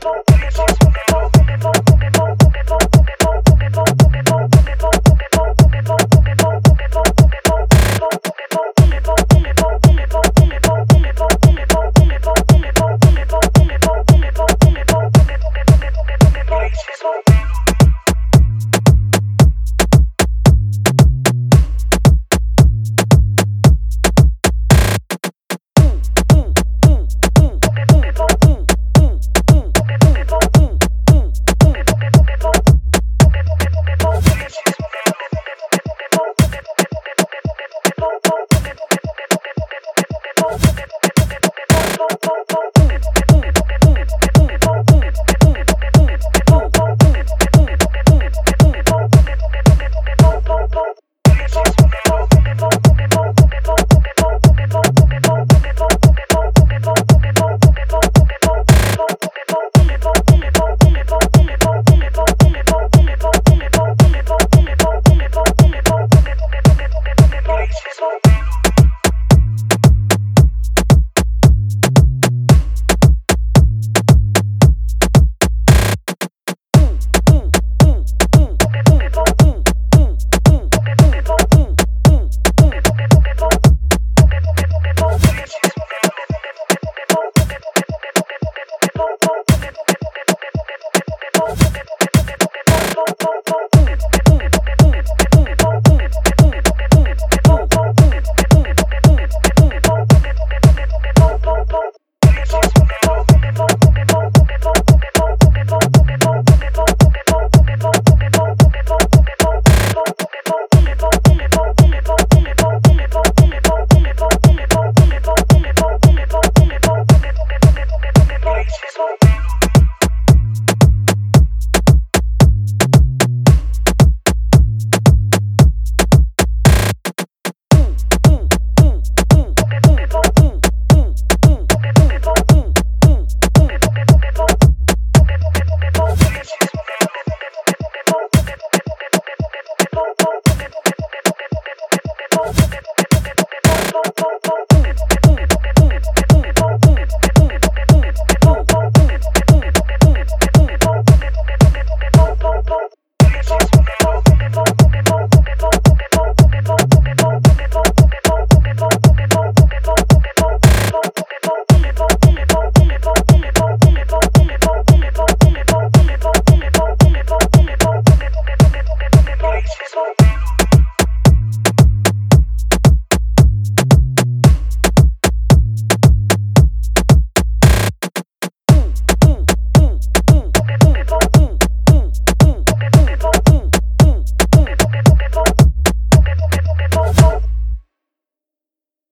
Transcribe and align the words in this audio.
Bye. 0.00 0.29